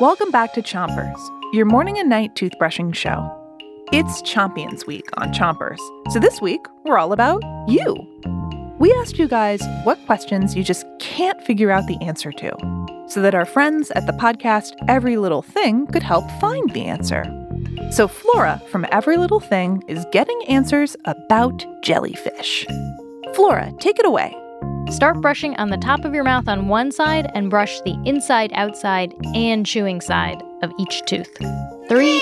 [0.00, 1.18] Welcome back to Chompers,
[1.52, 3.30] your morning and night toothbrushing show.
[3.92, 5.78] It's Chompions Week on Chompers,
[6.10, 7.94] so this week we're all about you.
[8.78, 13.20] We asked you guys what questions you just can't figure out the answer to, so
[13.20, 17.24] that our friends at the podcast Every Little Thing could help find the answer.
[17.90, 22.66] So, Flora from Every Little Thing is getting answers about jellyfish.
[23.34, 24.34] Flora, take it away.
[24.90, 28.52] Start brushing on the top of your mouth on one side and brush the inside,
[28.54, 31.36] outside, and chewing side of each tooth.
[31.88, 32.20] Three,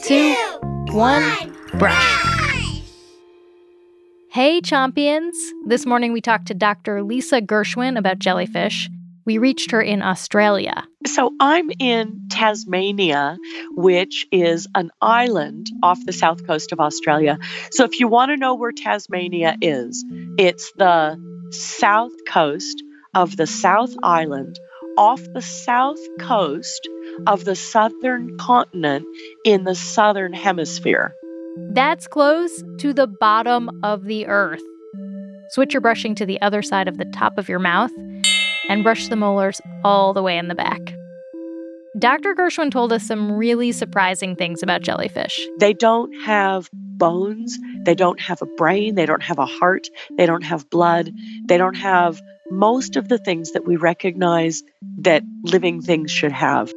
[0.00, 0.34] two,
[0.92, 2.82] one, brush.
[4.30, 5.36] Hey, champions!
[5.66, 7.02] This morning we talked to Dr.
[7.02, 8.88] Lisa Gershwin about jellyfish.
[9.26, 10.86] We reached her in Australia.
[11.06, 13.38] So I'm in Tasmania,
[13.72, 17.38] which is an island off the south coast of Australia.
[17.72, 20.04] So if you want to know where Tasmania is,
[20.38, 22.82] it's the south coast
[23.14, 24.58] of the South Island
[24.96, 26.88] off the south coast
[27.26, 29.06] of the southern continent
[29.44, 31.14] in the southern hemisphere.
[31.70, 34.62] That's close to the bottom of the earth.
[35.50, 37.92] Switch your brushing to the other side of the top of your mouth
[38.68, 40.80] and brush the molars all the way in the back.
[41.98, 42.34] Dr.
[42.34, 45.46] Gershwin told us some really surprising things about jellyfish.
[45.58, 50.26] They don't have bones, they don't have a brain, they don't have a heart, they
[50.26, 51.12] don't have blood,
[51.46, 54.62] they don't have most of the things that we recognize
[54.98, 56.72] that living things should have.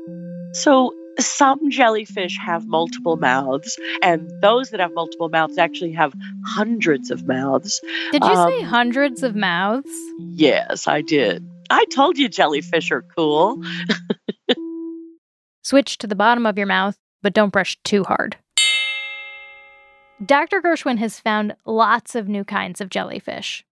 [0.54, 6.14] So, some jellyfish have multiple mouths, and those that have multiple mouths actually have
[6.45, 7.82] hundreds of mouths.
[8.12, 9.90] Did you um, say hundreds of mouths?
[10.20, 11.48] Yes, I did.
[11.70, 13.62] I told you jellyfish are cool.
[15.64, 18.38] Switch to the bottom of your mouth, but don't brush too hard.
[20.26, 20.62] Dr.
[20.62, 23.64] Gershwin has found lots of new kinds of jellyfish.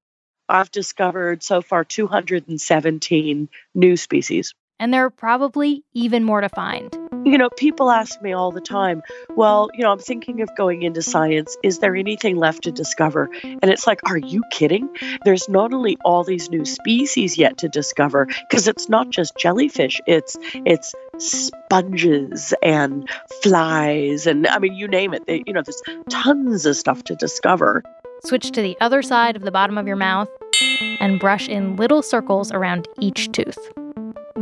[0.48, 4.54] I've discovered so far 217 new species.
[4.80, 6.96] And there are probably even more to find.
[7.26, 9.02] You know, people ask me all the time,
[9.36, 11.58] well, you know, I'm thinking of going into science.
[11.64, 13.30] Is there anything left to discover?
[13.44, 14.88] And it's like, are you kidding?
[15.24, 20.00] There's not only all these new species yet to discover, because it's not just jellyfish,
[20.06, 23.10] it's it's sponges and
[23.42, 25.26] flies and I mean you name it.
[25.26, 27.82] They, you know, there's tons of stuff to discover.
[28.26, 30.30] Switch to the other side of the bottom of your mouth
[31.00, 33.58] and brush in little circles around each tooth.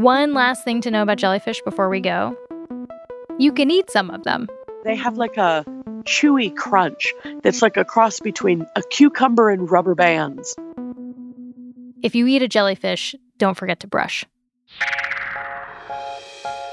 [0.03, 2.37] One last thing to know about jellyfish before we go
[3.39, 4.49] you can eat some of them.
[4.83, 5.63] They have like a
[6.03, 10.55] chewy crunch that's like a cross between a cucumber and rubber bands.
[12.03, 14.25] If you eat a jellyfish, don't forget to brush.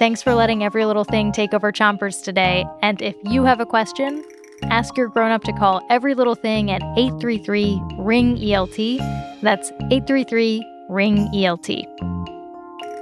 [0.00, 2.66] Thanks for letting every little thing take over Chompers today.
[2.82, 4.24] And if you have a question,
[4.64, 8.98] ask your grown up to call every little thing at 833 Ring ELT.
[9.41, 12.19] That's 833 Ring ELT.